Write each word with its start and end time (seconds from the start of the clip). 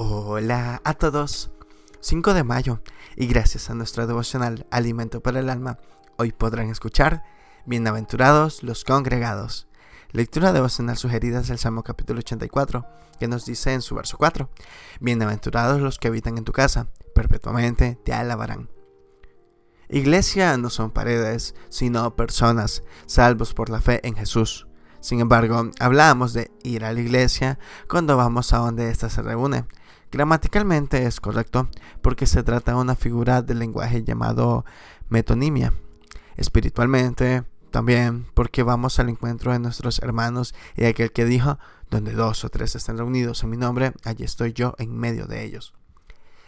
Hola 0.00 0.80
a 0.84 0.94
todos. 0.94 1.50
5 1.98 2.32
de 2.32 2.44
mayo 2.44 2.80
y 3.16 3.26
gracias 3.26 3.68
a 3.68 3.74
nuestro 3.74 4.06
devocional 4.06 4.64
Alimento 4.70 5.20
para 5.20 5.40
el 5.40 5.50
Alma, 5.50 5.80
hoy 6.18 6.30
podrán 6.30 6.70
escuchar 6.70 7.24
Bienaventurados 7.66 8.62
los 8.62 8.84
congregados. 8.84 9.66
Lectura 10.12 10.52
devocional 10.52 10.96
sugerida 10.96 11.40
es 11.40 11.50
el 11.50 11.58
Salmo 11.58 11.82
capítulo 11.82 12.20
84, 12.20 12.86
que 13.18 13.26
nos 13.26 13.44
dice 13.44 13.72
en 13.72 13.82
su 13.82 13.96
verso 13.96 14.18
4, 14.18 14.48
Bienaventurados 15.00 15.80
los 15.80 15.98
que 15.98 16.06
habitan 16.06 16.38
en 16.38 16.44
tu 16.44 16.52
casa, 16.52 16.86
perpetuamente 17.12 17.98
te 18.04 18.12
alabarán. 18.12 18.70
Iglesia 19.88 20.56
no 20.58 20.70
son 20.70 20.92
paredes, 20.92 21.56
sino 21.70 22.14
personas, 22.14 22.84
salvos 23.06 23.52
por 23.52 23.68
la 23.68 23.80
fe 23.80 23.98
en 24.06 24.14
Jesús. 24.14 24.67
Sin 25.00 25.20
embargo, 25.20 25.70
hablamos 25.78 26.32
de 26.32 26.50
ir 26.62 26.84
a 26.84 26.92
la 26.92 27.00
iglesia 27.00 27.58
cuando 27.88 28.16
vamos 28.16 28.52
a 28.52 28.58
donde 28.58 28.90
ésta 28.90 29.08
se 29.08 29.22
reúne, 29.22 29.64
Gramaticalmente 30.10 31.04
es 31.04 31.20
correcto 31.20 31.68
porque 32.00 32.26
se 32.26 32.42
trata 32.42 32.72
de 32.72 32.78
una 32.78 32.94
figura 32.94 33.42
del 33.42 33.58
lenguaje 33.58 34.02
llamado 34.04 34.64
metonimia. 35.10 35.74
Espiritualmente 36.36 37.44
también 37.70 38.26
porque 38.32 38.62
vamos 38.62 38.98
al 38.98 39.10
encuentro 39.10 39.52
de 39.52 39.58
nuestros 39.58 39.98
hermanos 39.98 40.54
y 40.76 40.84
aquel 40.84 41.12
que 41.12 41.26
dijo, 41.26 41.58
donde 41.90 42.12
dos 42.12 42.44
o 42.44 42.48
tres 42.48 42.74
están 42.74 42.96
reunidos 42.96 43.42
en 43.42 43.50
mi 43.50 43.58
nombre, 43.58 43.92
allí 44.04 44.24
estoy 44.24 44.54
yo 44.54 44.74
en 44.78 44.96
medio 44.96 45.26
de 45.26 45.44
ellos. 45.44 45.74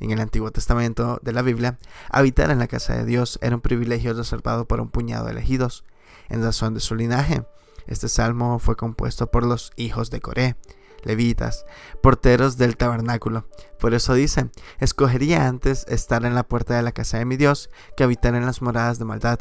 En 0.00 0.10
el 0.10 0.20
Antiguo 0.20 0.50
Testamento 0.50 1.18
de 1.22 1.32
la 1.32 1.40
Biblia, 1.40 1.78
habitar 2.10 2.50
en 2.50 2.58
la 2.58 2.66
casa 2.66 2.94
de 2.94 3.06
Dios 3.06 3.38
era 3.40 3.56
un 3.56 3.62
privilegio 3.62 4.12
reservado 4.12 4.66
para 4.66 4.82
un 4.82 4.90
puñado 4.90 5.24
de 5.24 5.32
elegidos. 5.32 5.84
En 6.28 6.42
razón 6.42 6.74
de 6.74 6.80
su 6.80 6.94
linaje, 6.94 7.46
este 7.86 8.08
salmo 8.08 8.58
fue 8.58 8.76
compuesto 8.76 9.30
por 9.30 9.44
los 9.44 9.72
hijos 9.76 10.10
de 10.10 10.20
Coré, 10.20 10.56
levitas, 11.02 11.64
porteros 12.02 12.56
del 12.56 12.76
tabernáculo. 12.76 13.48
Por 13.78 13.94
eso 13.94 14.14
dice, 14.14 14.50
escogería 14.78 15.46
antes 15.46 15.86
estar 15.88 16.24
en 16.24 16.34
la 16.34 16.42
puerta 16.42 16.76
de 16.76 16.82
la 16.82 16.92
casa 16.92 17.18
de 17.18 17.24
mi 17.24 17.36
Dios 17.36 17.70
que 17.96 18.04
habitar 18.04 18.34
en 18.34 18.46
las 18.46 18.62
moradas 18.62 18.98
de 18.98 19.04
maldad. 19.04 19.38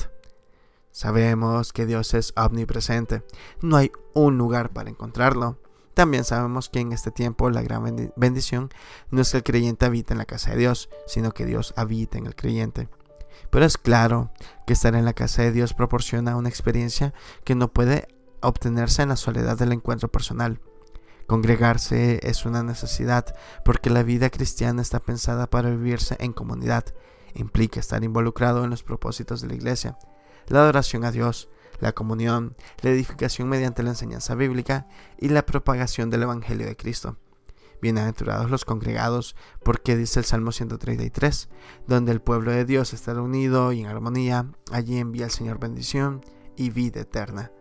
Sabemos 0.91 1.73
que 1.73 1.85
Dios 1.85 2.13
es 2.13 2.33
omnipresente, 2.37 3.23
no 3.61 3.77
hay 3.77 3.91
un 4.13 4.37
lugar 4.37 4.71
para 4.71 4.89
encontrarlo. 4.89 5.59
También 5.93 6.23
sabemos 6.23 6.69
que 6.69 6.79
en 6.79 6.91
este 6.91 7.11
tiempo 7.11 7.49
la 7.49 7.61
gran 7.61 8.11
bendición 8.15 8.69
no 9.11 9.21
es 9.21 9.31
que 9.31 9.37
el 9.37 9.43
creyente 9.43 9.85
habite 9.85 10.13
en 10.13 10.17
la 10.17 10.25
casa 10.25 10.51
de 10.51 10.57
Dios, 10.57 10.89
sino 11.07 11.31
que 11.31 11.45
Dios 11.45 11.73
habita 11.77 12.17
en 12.17 12.27
el 12.27 12.35
creyente. 12.35 12.89
Pero 13.49 13.65
es 13.65 13.77
claro 13.77 14.31
que 14.65 14.73
estar 14.73 14.95
en 14.95 15.05
la 15.05 15.13
casa 15.13 15.41
de 15.41 15.51
Dios 15.51 15.73
proporciona 15.73 16.35
una 16.35 16.49
experiencia 16.49 17.13
que 17.43 17.55
no 17.55 17.71
puede 17.71 18.07
obtenerse 18.41 19.01
en 19.01 19.09
la 19.09 19.15
soledad 19.15 19.57
del 19.57 19.71
encuentro 19.71 20.09
personal. 20.09 20.59
Congregarse 21.27 22.19
es 22.23 22.45
una 22.45 22.61
necesidad 22.61 23.35
porque 23.63 23.89
la 23.89 24.03
vida 24.03 24.29
cristiana 24.29 24.81
está 24.81 24.99
pensada 24.99 25.49
para 25.49 25.71
vivirse 25.71 26.15
en 26.19 26.33
comunidad. 26.33 26.85
Implica 27.33 27.79
estar 27.79 28.03
involucrado 28.03 28.63
en 28.63 28.69
los 28.69 28.83
propósitos 28.83 29.41
de 29.41 29.47
la 29.47 29.55
iglesia, 29.55 29.97
la 30.47 30.59
adoración 30.59 31.03
a 31.03 31.11
Dios, 31.11 31.49
la 31.79 31.93
comunión, 31.93 32.55
la 32.81 32.91
edificación 32.91 33.49
mediante 33.49 33.83
la 33.83 33.89
enseñanza 33.89 34.35
bíblica 34.35 34.87
y 35.17 35.29
la 35.29 35.45
propagación 35.45 36.09
del 36.09 36.23
Evangelio 36.23 36.67
de 36.67 36.77
Cristo. 36.77 37.17
Bienaventurados 37.81 38.49
los 38.49 38.63
congregados, 38.63 39.35
porque 39.63 39.97
dice 39.97 40.19
el 40.19 40.25
Salmo 40.25 40.51
133, 40.51 41.49
donde 41.87 42.11
el 42.11 42.21
pueblo 42.21 42.51
de 42.51 42.65
Dios 42.65 42.93
está 42.93 43.13
reunido 43.13 43.73
y 43.73 43.81
en 43.81 43.87
armonía, 43.87 44.47
allí 44.71 44.97
envía 44.97 45.25
el 45.25 45.31
Señor 45.31 45.59
bendición 45.59 46.21
y 46.55 46.69
vida 46.69 47.01
eterna. 47.01 47.51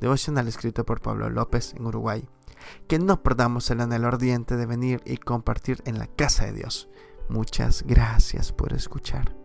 Devocional 0.00 0.48
escrito 0.48 0.84
por 0.84 1.00
Pablo 1.00 1.30
López 1.30 1.74
en 1.74 1.86
Uruguay 1.86 2.26
que 2.88 2.98
no 2.98 3.22
perdamos 3.22 3.70
el 3.70 3.80
anhelo 3.80 4.08
ardiente 4.08 4.56
de 4.56 4.66
venir 4.66 5.00
y 5.04 5.16
compartir 5.16 5.82
en 5.86 5.98
la 5.98 6.06
casa 6.06 6.46
de 6.46 6.52
Dios. 6.52 6.88
Muchas 7.28 7.84
gracias 7.84 8.52
por 8.52 8.72
escuchar. 8.72 9.39